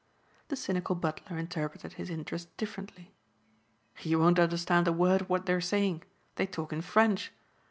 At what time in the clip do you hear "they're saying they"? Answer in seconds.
5.45-6.47